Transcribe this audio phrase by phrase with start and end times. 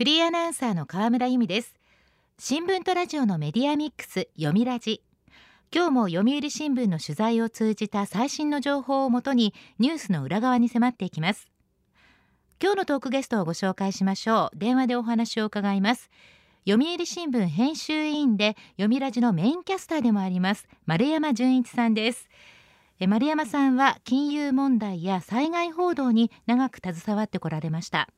[0.00, 1.74] フリーアナウンサーの河村由美です。
[2.38, 5.02] 新聞とラジオのメディアミックス読みラジ。
[5.70, 11.48] 今日も読売新聞の取材を通じた最新の情報をもとにニュースの裏側に迫っていきます。
[12.62, 14.58] 今日のトークゲストをご紹介しましょう。
[14.58, 16.08] 電話でお話を伺います。
[16.66, 22.30] 読売新聞編集委員で読みラジのメインキャスターでもあります丸山純一さんです。
[23.06, 28.08] 丸山さんは金融問題や災害報道に長く携わってこられました。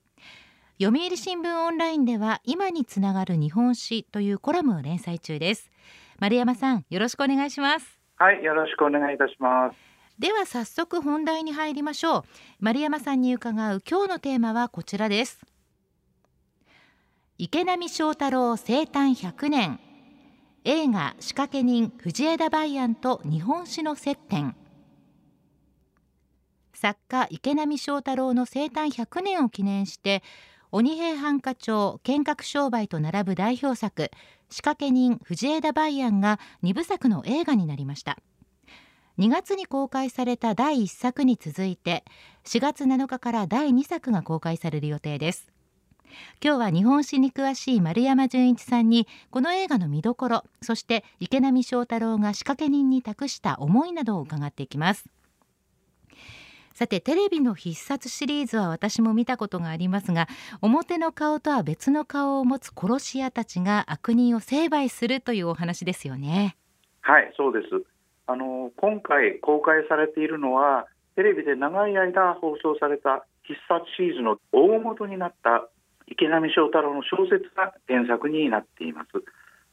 [0.84, 5.70] 読売新聞オンラインでは今につながる日本史というコラムを連載中です。
[6.18, 8.00] 丸山さんよろしくお願いします。
[8.16, 9.76] はいよろしくお願いいたします。
[10.18, 12.24] では早速本題に入りましょう。
[12.58, 15.40] 丸山さんに伺う今日のテーマはこちらです。
[17.38, 19.78] 池波正太郎生誕100年。
[20.64, 24.56] 映画仕掛け人藤枝梅安と日本史の接点。
[26.74, 30.24] 作家池波正太郎の生誕100年を記念して
[30.74, 34.10] 鬼平犯科帳剣閣商売と並ぶ代表作
[34.48, 38.16] 仕掛け人藤枝梅安が2部作の映画になりました。
[39.18, 42.04] 2月に公開された第1作に続いて
[42.46, 45.52] 4月7日から第2作が公開される予定です。
[46.42, 55.04] 今日は日本史に詳しい丸山純一さんにこの映画の見どころそして池波正太郎が仕掛け人に託した思いなどを伺っていきます。
[56.82, 60.26] さてテレビの必殺シリーズは私も見たことがありますが
[60.60, 66.56] 表の顔とは別の顔を持つ殺し屋たちが悪人を成敗するというお話ですよね。
[67.02, 67.84] はいそうです。
[68.26, 75.68] あの今回公開されているのはテレビで長い間放送された必殺シリーズの大元になった
[76.08, 79.10] 池波正太郎の小説が原作になっています。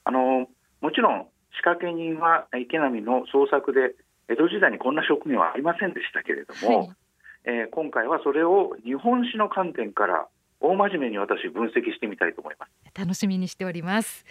[0.03, 0.45] あの
[0.79, 1.25] もちろん
[1.57, 3.95] 仕掛け人は池波の創作で
[4.29, 6.89] 江戸時代にこんな職業はありませんでしたけれども、はい、
[7.49, 10.27] えー、今回はそれを日本史の観点から
[10.59, 12.71] 大真面目に私分析してみたいと思います。
[12.95, 14.23] 楽しみにしております。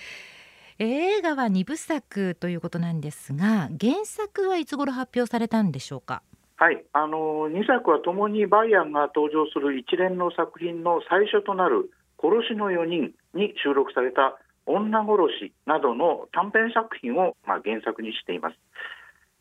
[0.79, 6.23] 映画は2部作ということなんですが原作はいつ頃発表されたんでしょうか？
[6.59, 6.85] はい。
[6.93, 11.91] あの2作はともにバイアンが登場する一連の作品の最初となる
[12.23, 18.57] 「殺しの4人」に収録された「女殺し」などの短編作品を、まあ、原作にしています。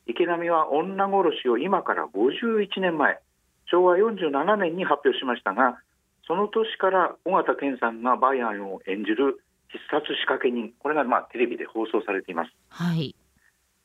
[0.08, 3.20] 池波は女殺しを今から51年前
[3.70, 5.80] 昭和47年に発表しましたが
[6.26, 13.16] その年から尾形健さんがバイアンを演じる必殺仕掛け人これがまあテレビで放送されています、はい、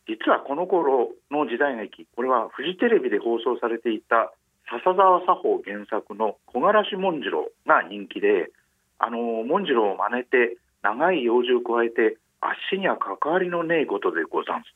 [0.08, 4.32] 実はこの頃の時代劇これはフジテレビで放送されていた
[4.70, 8.50] 笹沢作法原作の「木枯らし紋次郎」が人気で
[8.98, 14.74] あの紋次郎を真似て長い幼児を加えてあっしには関わりのねえことでござんす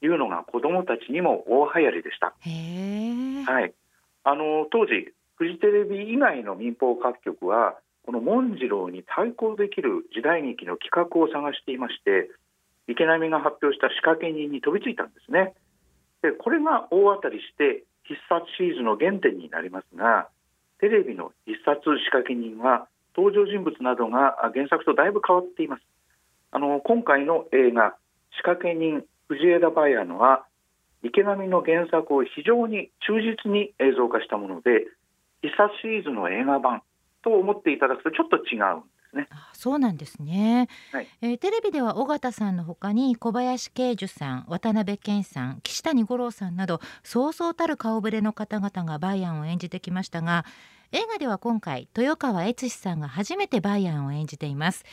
[0.00, 2.34] というのが子どもたちにも大流行りでした。
[3.50, 3.72] はい、
[4.28, 12.28] あの当時フジテレビ以外の民放各局はこの紋次郎に対抗できる時代劇の企画を探していまして
[12.88, 15.54] 池波が発表した仕掛け人に飛びついたんですね。
[16.20, 20.28] でこれが大当たりして必殺シリーズの原点になりますが
[20.80, 22.84] テレビの必殺仕掛け人は
[23.16, 25.82] 登場人物などが原作とだいぶ変わっています。
[26.52, 27.96] あの今回の映画
[28.36, 30.44] 仕掛け人藤枝バイアのは
[31.02, 34.86] 池波の原作を非常に忠実に映像化したもので
[35.42, 36.82] 必殺シリーズの映画版
[37.22, 39.28] と思っていただくとちょっと違うんですね。
[39.52, 50.44] そうなんですね、はい、えー、テレビでは尾形さんのほかに小林慶樹さん渡辺謙さん岸谷五郎さんなどそうそうたる顔ぶれの方々がバイアンを演じてきましたが
[50.90, 54.84] 映画では今回豊川悦司さんが初めてバイアンを演じています。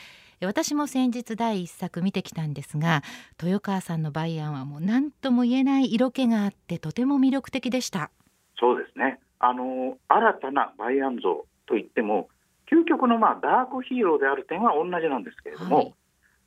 [0.41, 3.03] 私も先日第一作見てきたんですが
[3.41, 8.11] 豊川さんのバイアンはもう何とも言えない色気があってとても魅力的でした。
[8.59, 9.19] そうですね。
[9.39, 12.29] あの新たなバイアン像といっても
[12.71, 15.93] 究極のまあダークヒーローである点は同じなんですけれども、はい、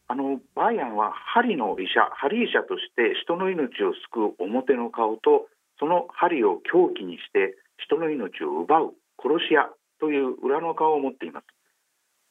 [0.09, 5.47] あのバイアンは針の医者針医者として人の命を救う表の顔と
[5.78, 9.70] その針を凶器にして人の命を奪う殺し屋
[10.00, 11.47] という裏の顔を持っています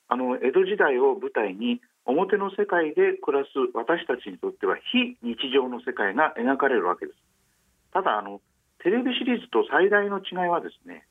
[0.08, 7.20] あの江戸時代を舞台に表の世界で暮らす私たちにとっては非日常の世界が描かれるわけです。
[7.92, 8.42] ただあの
[8.80, 11.04] テレビシリーズと最大の違いはですね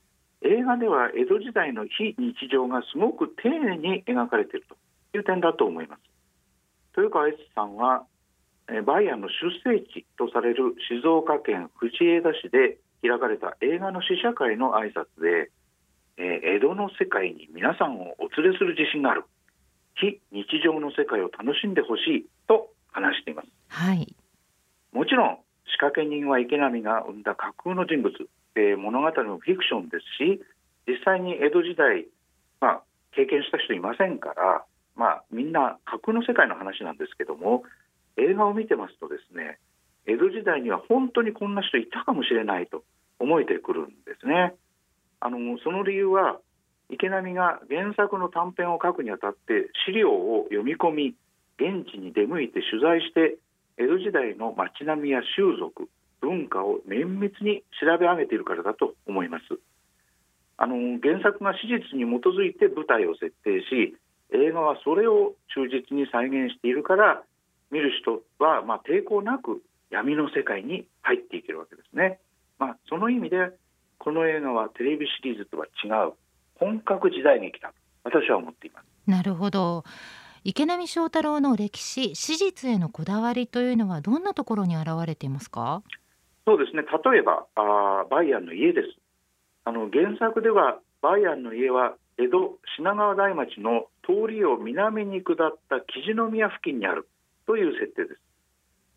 [0.42, 4.76] 映画では江戸時代の非日常がすごく丁寧に描かれていると
[5.16, 6.00] いう点だと思います。
[6.96, 8.04] 豊川悦司さんは
[8.84, 15.50] バイアンの出生地とされる静岡県藤枝市で開かれた映画の試写会の挨拶で
[16.18, 19.24] えー、江戸の世界に皆さんをお連れする自信がある。
[19.96, 24.14] 非日常の世界を楽しんでほしいと話しています、はい、
[24.92, 28.12] もちろん仕掛け人は池波が生んだ架空の人物、
[28.54, 30.40] えー、物語のフィクションですし
[30.86, 32.06] 実際に江戸時代、
[32.60, 32.82] まあ、
[33.12, 34.64] 経験した人いませんから、
[34.94, 37.64] まあ、みんな架空の世界の話なんですけども
[38.16, 39.58] 映画を見てますとですね
[40.06, 42.84] 江戸時代には本当にこんな人いたかもしれないと
[43.18, 44.54] 思えてくるんですね。
[45.20, 46.38] あのその理由は
[46.90, 51.14] 池波が原作の短編を書くにあたって資料を読み込み
[51.58, 53.38] 現地に出向いて取材して
[53.78, 55.88] 江戸時代の街並みや習俗
[56.20, 59.44] 文化を綿密に調べ上げているからだと思います。
[60.58, 63.94] あの原作が史実に基づいて舞台を設定し
[64.32, 67.22] 映画はそれを忠実に再現しているから
[67.70, 72.18] 見る人はまあ抵抗なく闇の世界に入っていけるわけですね、
[72.58, 73.52] まあ、その意味で
[73.98, 76.12] この映画はテレビシリーズとは違う
[76.54, 78.86] 本格時代劇だと私は思っています。
[79.06, 79.84] なるほど。
[80.44, 85.82] 池波正太郎の歴史史実へのこだわりというのはどんなところに現れていますか？
[86.46, 86.82] そうですね。
[86.82, 88.88] 例えばあバイアンの家です。
[89.64, 97.08] あの原作ではバイアンの家は江戸品川台町の通りを南に下った木地宮付近にある
[97.46, 98.20] という設定です。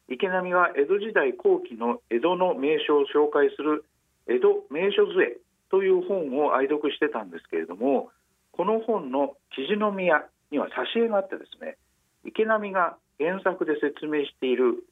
[0.07, 3.86] 池波は江戸時代後期の江戸の名所を紹介する
[4.30, 5.38] 江戸名所図絵
[5.72, 8.10] という本を愛読してたんですけれども
[8.52, 11.78] この本の木地宮には挿絵があってですね
[12.24, 14.84] 池波が原作で説明している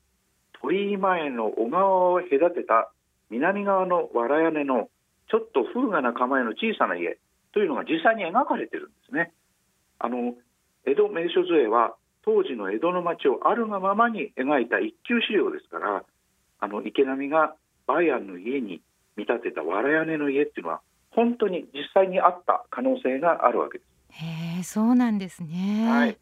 [0.61, 2.91] 鳥居前の小川を隔てた
[3.29, 4.89] 南側の藁屋根の
[5.29, 7.17] ちょっと風雅な構えの小さな家
[7.53, 9.33] というのが実際に描かれてるんですね。
[9.99, 10.33] あの
[10.85, 16.03] 江戸名所図絵は当時の江戸の町をあるがままに描いた一級資料ですから
[16.59, 17.55] あの池波が
[17.87, 18.81] バイアンの家に
[19.17, 20.81] 見立てた藁屋根の家っていうのは
[21.11, 23.87] 本当に実際にあった可能性があるわけです。
[24.23, 25.87] へえ、そうなんですね。
[25.89, 26.17] はい。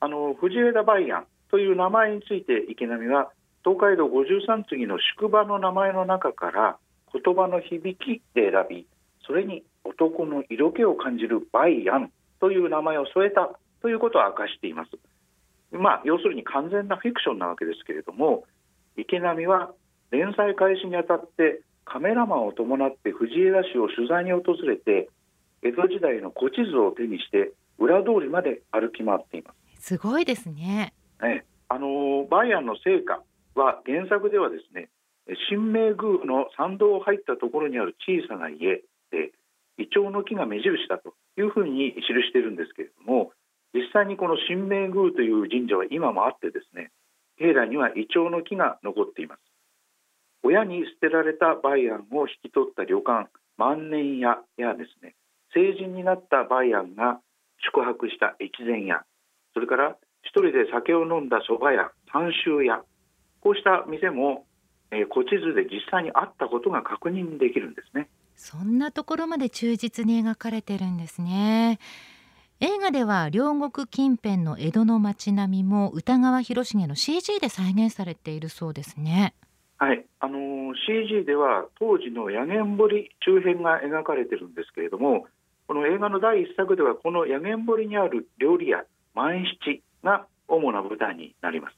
[0.00, 3.30] あの藤枝梅安という名前について池波は
[3.64, 6.78] 東海道五十三次の宿場の名前の中から
[7.12, 8.86] 言葉の響きで選び、
[9.26, 12.10] それに男の色気を感じる梅安
[12.40, 13.50] という名前を添えた
[13.82, 14.90] ということを明かしています。
[15.72, 18.44] まあ、要するに完全なフィクションなわけですけれども、
[18.96, 19.72] 池波は
[20.10, 25.08] 連載開始にあたってカメラマンを伴って藤枝市を取材に訪れて
[25.62, 29.94] 江戸時代の古地図を手にして裏通りまで歩き回っています。
[29.94, 30.92] すごいですね。
[31.22, 33.22] ねあのバイアンの成果
[33.54, 34.88] は原作ではですね
[35.48, 39.32] 新明宮の参道を入ったところにある小さな家で
[39.78, 43.32] イチョウの木が目印だというふうに記しているんですけれども
[43.72, 46.90] 実際にこの新明宮という神社は今もあってですね
[47.38, 49.40] 境内にはイチョウの木が残っています
[50.42, 55.14] 親に捨てられたバイアンを引き取った旅館万年屋やですね
[55.52, 57.20] 成人になったバイアンが
[57.64, 59.04] 宿泊した越前屋
[59.54, 62.82] それから一人で酒を飲んだ蕎麦屋三州屋
[63.40, 64.44] こうした店も、
[64.90, 68.08] えー、古地図で実際にあったことが確認できるんですね。
[68.36, 71.78] そんなところまで忠実に描かれてるんですね。
[72.60, 79.34] 映画では両国近辺の江戸の街並みも歌川広重の CG で再現されているそうですね。
[79.80, 85.26] はい、あの、CG では当時の野源堀周辺が描かれてるんですけれども
[85.66, 88.84] この映画の第一作ではこの野源堀にある料理屋
[89.14, 91.76] 万七が主な舞台になります。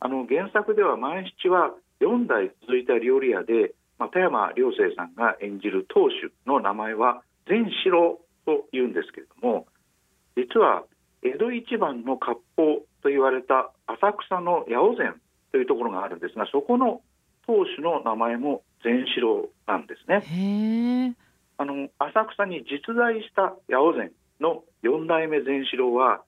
[0.00, 9.66] あの原作では万七は4代続いた料理屋で、まあ、田山良生さんが演じる当主の名前は善四郎というんですけれども
[10.36, 10.82] 実は
[11.22, 15.20] 江戸一番の割烹と言われた浅草の八百膳
[15.52, 17.02] というところがあるんですがそこの
[17.46, 21.14] 当主の名前も善四郎なんですね。
[21.58, 26.22] あの浅草に実在した八百膳の4代目善四郎は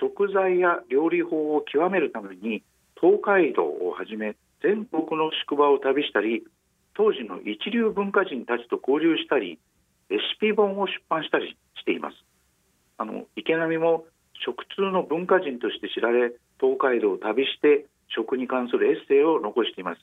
[0.00, 2.64] 食材や料理法を極めるために
[3.00, 6.42] 東海道をはじめ全国の宿場を旅したり
[6.96, 9.58] 当時の一流文化人たちと交流したり
[10.10, 12.16] レシピ本を出版したりしています。
[12.98, 14.04] あの池波も
[14.44, 20.00] 食通の文化人として知られ東海道を旅して食に関するエッセイを残しています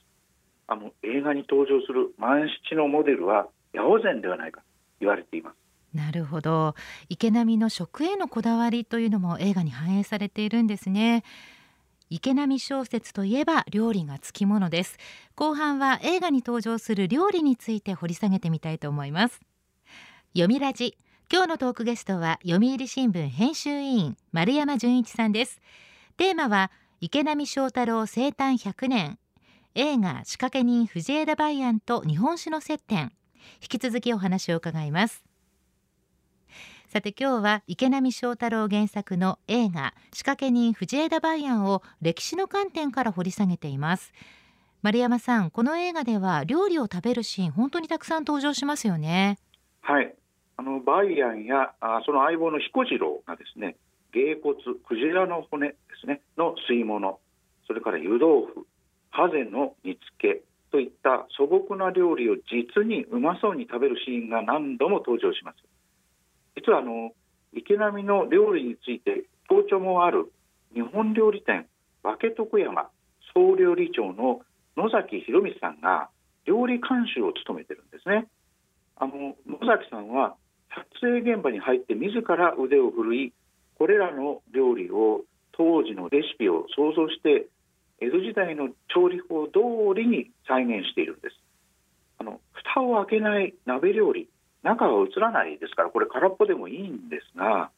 [0.72, 4.68] あの映画に登場する万七のモデルは八百膳ではないかと
[5.02, 5.56] 言われています。
[5.94, 6.76] なるほど。
[7.10, 11.26] 池波の食へのこだわりというのも映画に反映されているんですね。
[12.10, 14.98] 池波小説といえば料理がつきものです。
[15.36, 19.42] 後半は映画に登場する料理について掘り下げてみたいと思います。
[20.34, 20.98] 読みラジ。
[21.30, 25.60] 今日のトークゲストは読売新聞編集委員丸山純一さんです。
[26.16, 29.18] テーマは池波正太郎生誕100年。
[29.74, 33.14] 映画仕掛け人藤枝梅安と日本酒の接点。
[33.62, 35.24] 引き続きお話を伺います。
[36.88, 44.12] さて今日は池波正太郎原作の映画仕掛け人藤枝梅安を歴史の観点から掘り下げています。
[44.82, 49.40] 丸山さんこの映画では料理を食べるシーン本当にたくさん登場しますよね。
[49.80, 50.14] はい。
[50.58, 53.78] あのバイアンやあその相棒の彦次郎がですね
[54.12, 57.20] 芸骨クジラの骨ですねの吸い物
[57.68, 58.68] それから湯豆腐
[59.12, 60.42] ハゼの煮付け
[60.72, 65.58] といった素朴な料理を実にうまそうに食べるシーンが何度も登場します。
[66.56, 67.12] 実はあの
[67.54, 70.32] 池波の料理について強調もある
[70.74, 71.68] 日本料理店
[72.04, 72.90] 和気徳山
[73.34, 74.42] 総料理長の
[74.78, 76.10] 野崎博光さんが
[76.46, 78.28] 料理監修を務めてるんですね。
[78.96, 80.36] あの野崎さんは
[81.02, 83.34] 撮影現場に入って自ら腕を振るい
[83.78, 87.48] これらの料理を当時のレシピを想像して
[88.02, 89.60] 江戸時代の調理法通
[89.96, 91.36] りに再現しているんです。
[92.18, 94.28] あの蓋を開けない鍋料理
[94.64, 97.72] 中は映らないですからこれ空っぽでもいいんですが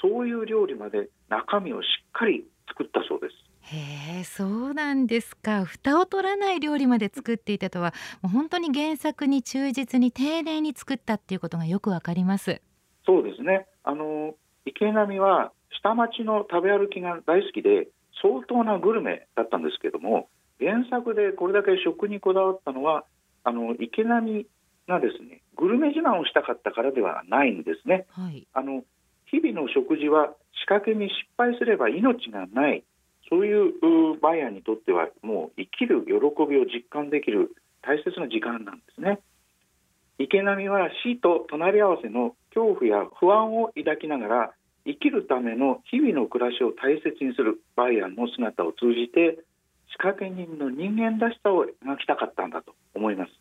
[0.00, 3.34] そういう料理まで中身をしっかり作ったそうです。
[3.74, 5.64] へえそうなんですか。
[5.64, 7.92] 蓋を取らない料理まで作っていたとは
[8.22, 12.62] もう本当に原作に忠実に丁寧に作ったっていうことがよくわかります。
[13.04, 13.66] そうですね。
[13.84, 17.88] あの池波は下町の食べ歩きが大好きで
[18.22, 20.28] 相当なグルメだったんですけども
[20.60, 23.04] 原作でこれだけ食にこだわったのは
[23.44, 24.46] あの池波
[24.88, 28.06] がですねグルメ自慢をしたかったからではないんですね。
[28.10, 28.84] はい、あの
[29.26, 32.84] 日々の食事は仕掛けに失敗すれば命がない
[33.28, 36.12] そういうバイヤーにとってはもう生きる喜
[36.48, 39.20] びを実感できる大切な時間なんですね。
[40.18, 44.54] 池波は死と隣り合わせの恐怖や不安を抱きながら
[44.88, 49.44] 生きるための日々の暮らしを大切にするバイアンの姿を通じて
[49.92, 53.32] 仕掛け人の人間らしさを描きたかったんだと思います。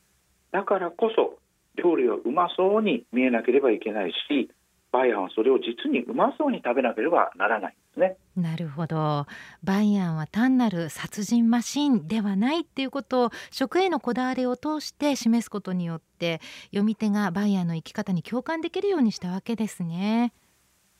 [0.51, 1.39] だからこそ
[1.75, 4.49] 料理はうまそうに見えなければいけないし
[4.91, 8.17] バイアンはそれを実にうまそうに食べなければならないんですね。
[8.35, 9.25] なるほど。
[9.63, 20.33] バイアンは単なる殺人マシンではないっていうことを食へのこだわりを通して示すことによって読み手がバイアンの生き方に共感できるようにしたわけですね。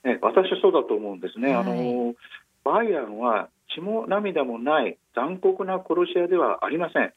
[0.08, 1.54] ね、私はそうだと思うんですね。
[1.54, 2.16] はい、あの
[2.64, 7.14] バイアンは血も涙もない残酷な殺し屋ではありません。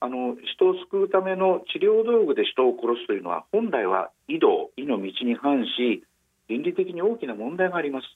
[0.00, 6.02] あの人を救うための治療道具で人を殺すというのは本来は井戸、井の道に反し
[6.48, 8.06] 倫理的に大きな問題があります。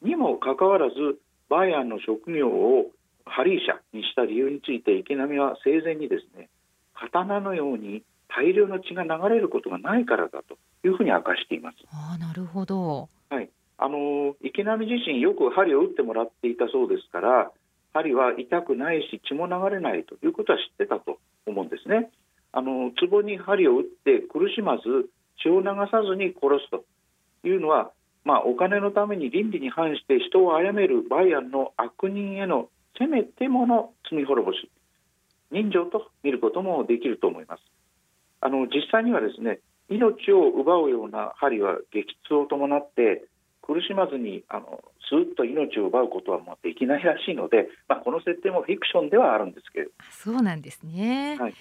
[0.00, 1.18] にもかかわらず
[1.50, 2.86] バイアンの職業を
[3.26, 6.48] ハリーシャにした理由について池波は生前にですね
[6.94, 11.76] 刀のように大量の血が流れることがないからだというふうに明かしています。
[11.92, 13.17] あなるほどはい
[13.78, 17.50] あの池波自身よく針を打ってもらっていたそうですから
[17.92, 22.10] 針は痛くないし血も流れないということは知ってたと思うんですね。
[22.52, 24.82] あの壺に針を打って苦しまず
[25.42, 26.84] 血を流さずに殺すと
[27.46, 27.92] いうのは、
[28.24, 32.68] まあ、お金のために倫理に反して人を殺めるバイアンの悪人への
[32.98, 34.70] せめてもの罪滅ぼし
[35.52, 37.62] 人情と見ることもできると思います。
[38.40, 43.24] あの実際にはですね命を奪うような針は激痛を伴って
[43.68, 49.90] 苦しまずにあのスーッと命を奪うことはもうできないらしいので、まあ、この設定もフィクションではあるんですけど。
[50.10, 51.54] そうなんですね、はい、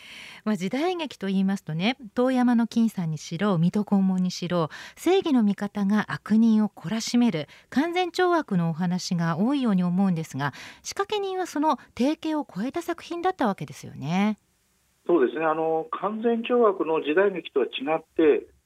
[0.46, 14.38] まあ、時代劇と言いますとね遠山の金さんにしろ水戸黄門にしろ正義の味方が悪人を懲らしめる完全懲悪のお話が多いように思うんですが仕掛け人はその定型を超えた作品だったわけですよね。
[15.08, 15.46] そうですね。
[15.46, 18.57] あの完全懲悪の時代劇とは違って、まあ、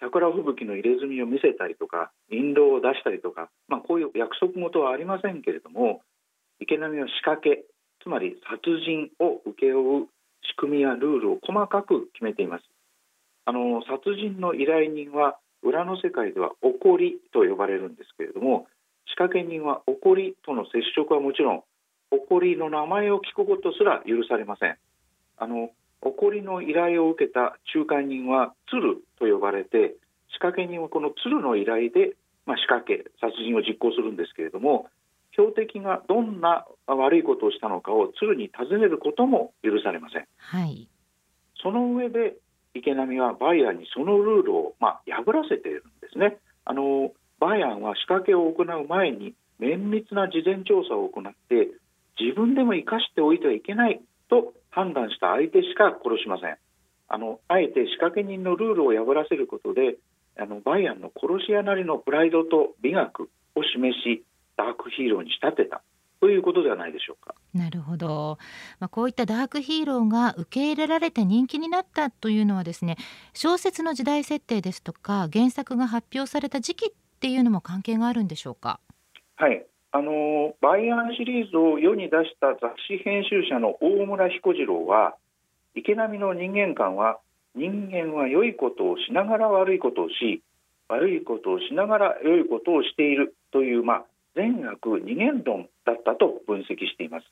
[0.00, 6.02] 桜吹雪の入れ墨を見せたりとか印籠を出したりとか、まあ、こういう約束事はありませんけれども
[6.60, 7.64] 池波は仕掛け
[8.02, 10.06] つまり殺人を請け負う
[10.42, 12.64] 仕組みやルールを細かく決めています。
[13.46, 18.66] あの殺人の依頼人は裏の世界では怒りと呼ばれるんですけれども
[19.06, 21.62] 仕掛け人は怒りとの接触はもちろん
[22.10, 24.76] 怒りの名前を聞くことすら許されません。
[25.38, 25.70] あの
[26.02, 29.94] 怒りの依頼を受けた仲介人は鶴と呼ばれて
[30.32, 34.86] 仕掛け人はこの鶴の依頼で、まあ、仕掛け殺人を実行するんですけれども
[35.32, 40.24] 標的がどんな悪いことをしたのかを鶴に尋ねることも許されません。
[40.38, 40.88] はい、
[41.62, 42.36] その上で
[42.74, 46.38] 池波はバイアンにそのルールを、まあ、破らせているんですね。
[46.64, 51.68] あのバイアンは仕掛けを行う前に綿密な事前調査を行って
[52.18, 56.56] 自分でも生かしておいてはいけないと判断した相手しか殺しません。
[57.08, 59.96] あのあえて仕掛け人のルールを破らせることで
[60.38, 64.22] あのバイアンの殺し屋なりのプライドと美学を示し
[64.56, 65.82] ダークヒーローに仕立てた
[66.20, 67.34] ということではないでしょうか。
[67.54, 68.38] なるほど、
[68.80, 72.96] まあ、こういったダークヒーローが受け入れられて人気になったというのはですね
[73.32, 78.80] 小説の時代設定ですとか原作が発表された時期っていうのも関係があるんでしょうか？
[79.36, 79.64] はい
[79.96, 85.16] あのバイアンシリーズを世に出した雑誌編集者の大村彦次郎は
[85.74, 87.16] 池波の人間観は
[87.54, 90.42] 人間は良いことをしながら悪いことをし
[90.88, 97.26] 悪いことをしながら良いことをしているという、まあ、善悪二元論だったと分析しています。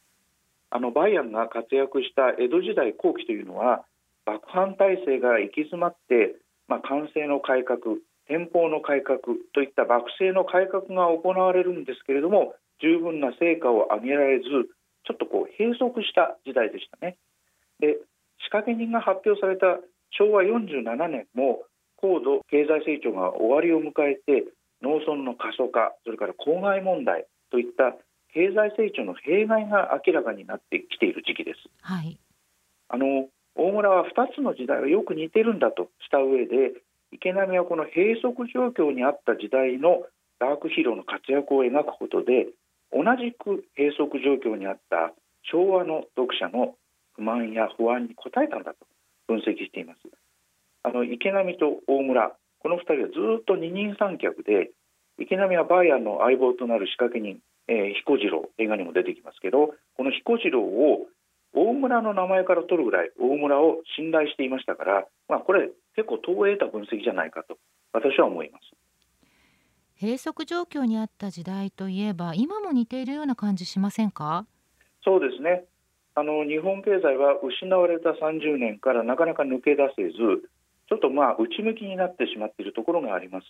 [0.71, 3.85] あのバイアンが活躍した江戸時代後期というのは
[4.25, 9.19] 幕藩体制が行き詰まって、まあ、官制の改革天保の改革
[9.53, 14.45] といった幕政の改革が行われるんですけれども十分な成果を上げられず
[15.05, 17.17] ちょっとこう閉塞した時代でしたね。
[17.81, 17.99] で
[18.41, 19.79] 仕掛け人が発表された
[20.11, 21.65] 昭和47年も
[21.97, 24.45] 高度経済成長が終わりを迎えて
[24.83, 27.97] 農村の過疎化それから公害問題といった
[28.33, 31.61] 経済成長の弊害が明らかになってきている時期です。
[31.83, 32.19] はい、
[32.89, 36.75] あの大村は2つの時代がよく似てるんだとした上で
[37.15, 40.03] 池波はこの閉塞状況にあった時代の
[40.41, 42.51] ダークヒーローの活躍を描くことで
[42.91, 45.15] 同じく閉塞状況にあった
[45.47, 46.75] 昭和の読者の
[47.15, 48.83] 不満や不安に応えたんだと
[49.29, 50.01] 分析しています。
[50.83, 54.71] あの池波と大村この2人はずっと二人三脚で
[55.19, 61.07] 池波はバイアンの相棒となる仕掛け人、えー、彦次郎映画にも出てきますけどこの彦次郎を
[61.55, 67.57] 大村の名前から取るぐらい大村を信頼していましたから、まあ、これ結構遠得た分析じゃないかと
[67.93, 68.65] 私は思います。
[70.01, 74.47] 閉塞状況にあった時代といえば今も似ているような感じしませんか？
[75.05, 75.65] そうですね。
[76.17, 80.13] あの日本経済は失われた30年からなかなか抜け出せず
[80.89, 83.47] ちょっとまあ内向きになってしまっているところがあります。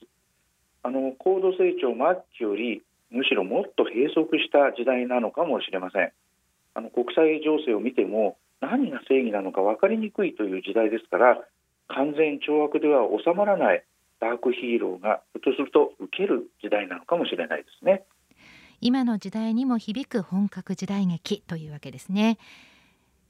[0.82, 6.12] あの高度成長末期よりむしろもっと閉塞した時代なのかもしれません
[6.75, 11.38] あの国際情勢を見ても何が正義なのか分かりにくいという時代ですから
[11.88, 13.85] 完全懲悪では収まらない
[14.21, 18.04] ダークヒーローがひょっとすると受ける時代なのかもしれないですね。
[18.81, 22.38] 今の時代にも響く本格時代劇というわけですね。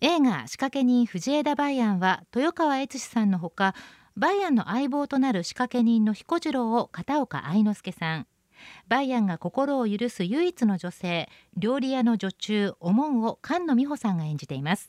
[0.00, 3.74] 映画仕掛け人藤枝梅安は豊川悦司さんのほか
[4.16, 8.26] 梅安の相棒となる仕掛け人の彦次郎を片岡愛之助さん
[8.88, 14.88] バイアンが心を許す唯一の女性料理屋の女中おもんを菅野美穂さんが演じています。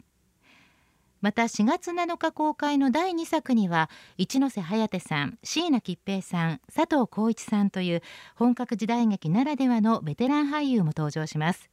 [1.21, 8.03] また4月7日公開の第2作には一ノ瀬颯さん椎名桔平さん佐藤浩一さんという
[8.35, 11.69] 本格時代劇ならではのベテラン俳優も登場します。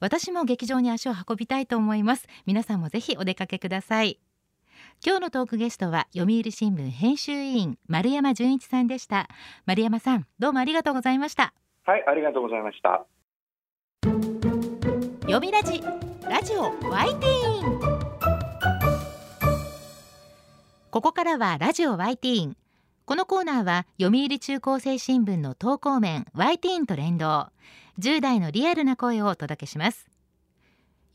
[0.00, 2.26] 私も劇場に足を運びたいと思います。
[2.44, 4.18] 皆さんもぜひお出かけください。
[5.04, 9.28] 今日のトークゲストは読売新聞編集委員丸山純一さんでした。
[9.64, 11.52] 丸山さんどうもありがとうございました。
[11.84, 13.06] はいありがとうございました。
[15.22, 15.82] 読みラジ
[16.28, 17.80] ラジオワイティーン。
[20.90, 22.56] ここからはラジオワイティーン。
[23.04, 27.48] このコーナーは読売中高生新聞の投稿面ワイティーンと連動。
[27.98, 30.06] 10代のリアルな声をお届けします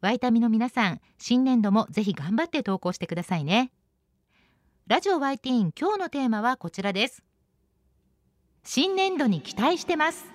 [0.00, 3.72] ワイタミの皆さん新年度もぜひ頑張って投稿してくださいね。
[4.86, 7.24] ラジオワイティーン今日のテーマはこちらです。
[8.62, 10.26] 新年度に期待してます。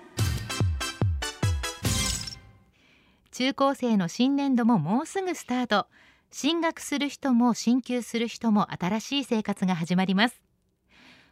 [3.32, 5.86] 中高生の新年度ももうすぐスタート。
[6.30, 10.42] 進学する人も進級する人も新しい生活が始まります。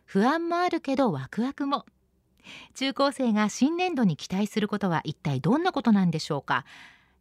[0.04, 1.84] 不安もあるけどワクワクも。
[2.74, 6.64] 中高生が新年度に期待することは一体どんなことなんでしょうか？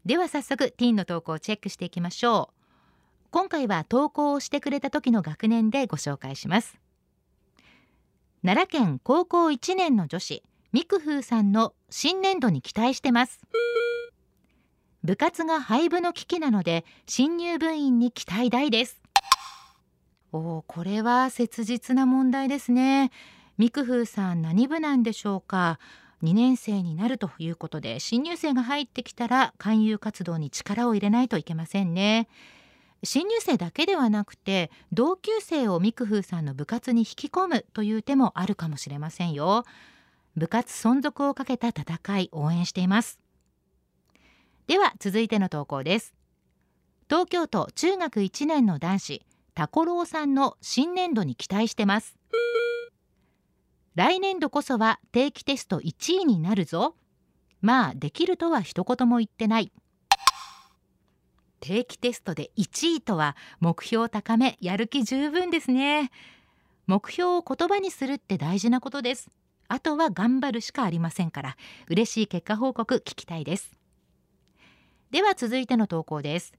[0.06, 2.56] では早速ティーンの投稿をチェックしていきましょう。
[3.30, 6.80] 今回は投稿をしてくれた時の学年でご紹介します。
[8.44, 13.42] 奈良県高校1年の女子ミクフーさんの新年度に期待してます。
[15.04, 19.00] 部活が廃部の危機なので新入部員に期待大です。
[20.32, 23.12] おおこれは切実な問題ですね。
[23.60, 25.78] ミクフーさん何部なんでしょうか？
[26.24, 32.28] 2年生になるということで新入生が入ってきたら勧誘活動に力を入れないといけませんね。
[33.04, 39.64] 新入生だけではなくて同級生をミクフーさんの部活に引き込むという手もあるかもしれませんよ。
[40.36, 43.20] 部活存続をかけた戦い応援しています。
[44.68, 46.14] では続いての投稿です。
[47.10, 49.22] 東京都中学1年の男子
[49.54, 52.16] タコロウさんの新年度に期待してます。
[53.96, 56.96] 来年度こそは定期テスト1位になるぞ。
[57.62, 59.72] まあできるとは一言も言ってない。
[61.60, 66.10] 定期テストで1位とは目標高めやる気十分ですね。
[66.88, 69.30] 目標を言葉にするって大事なことです。
[69.68, 71.58] あとは頑張るしかありませんから。
[71.88, 73.72] 嬉しい結果報告聞きたいです。
[75.12, 76.54] では続いての投稿です。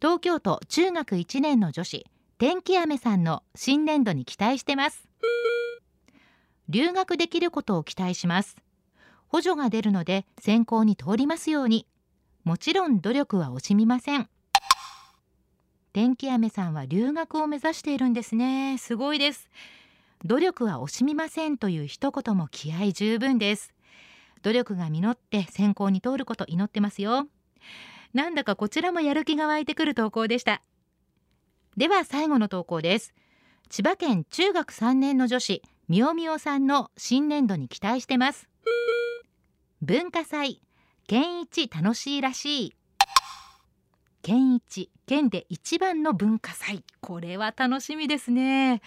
[0.00, 2.06] 東京都中学1年の女子
[2.38, 5.08] 天気雨さんの新年度に期待してます。
[6.68, 8.56] 留学できることを期待します。
[9.28, 11.86] 補助が出るので選考に通りますように。
[12.44, 14.28] もちろん努力は惜しみません。
[15.92, 18.76] 天気雨さんは留学を目指しているんですね。
[18.78, 19.48] すごいです。
[20.24, 23.72] 努力は惜しみませんという一言も気合十分です。
[24.42, 27.28] 努力が実って選考に通ること祈ってますよ。
[28.14, 30.62] なんだかこちらもやる気が湧いてくる投稿でした。
[31.76, 33.14] では最後の投稿です。
[33.68, 35.62] 千葉県中学3年の女子。
[35.88, 38.46] みおみおさんの新年度に期待してます。
[39.80, 40.60] 文化祭
[41.06, 42.76] 県一楽しいらしい。
[44.20, 46.84] 県一県で一番の文化祭。
[47.00, 48.82] これは楽しみですね。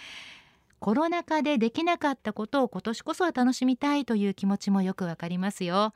[0.78, 5.94] コロナ禍でできなかったことを今年こそは楽しみたいという気持ちもよくわかりますよ。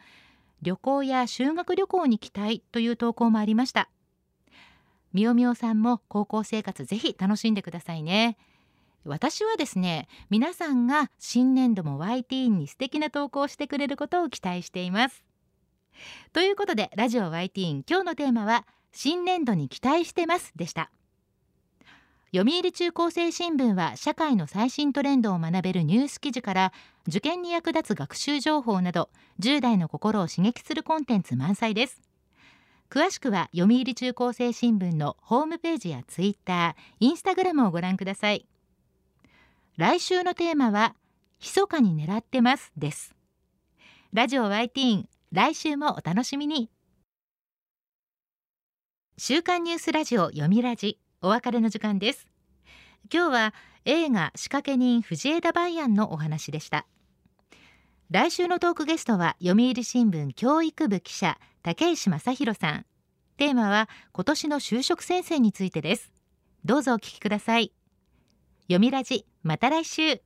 [0.60, 3.88] 旅行や修学旅行に行きたいという投稿もありました。
[5.12, 8.36] みおみおさんも高校生活ぜひ楽しんでくださいね。
[9.06, 15.24] 私はですね皆さんが新年度も YT に素敵な投稿をしてくれることを期待しています。
[16.32, 20.90] ということでラジオ YT 今日のテーマは新年度に期待してますでした。
[22.34, 26.72] 読売中高生新聞は社会の最新トレンドを学べるニュース記事から
[27.06, 32.02] 受験に役立つ学習情報など10代の心を刺激するコンテンツ満載です。
[32.90, 38.46] 詳しくは読売中高生新聞のホームページやツイッター、インスタグラムをご覧ください。
[39.76, 40.94] 来週のテーマは
[41.38, 43.14] 密かに狙ってますです。
[44.10, 46.70] ラジオ Y ティーン来週もお楽しみに。
[49.18, 52.26] 週刊ニュースラジオ読みラジお別れの時間です。
[53.12, 56.86] 今日は映画仕掛け人藤枝梅安のお話でした。
[58.10, 62.86] 来週のトークゲストは読売新聞教育部記者竹石正弘さん。
[63.36, 66.14] テーマは今年の就職戦線についてです。
[66.64, 67.72] どうぞお聞きください。
[68.68, 70.25] 読みラジまた来週。